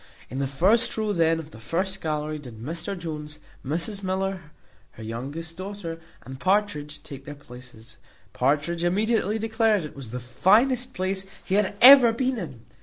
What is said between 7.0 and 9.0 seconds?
take their places. Partridge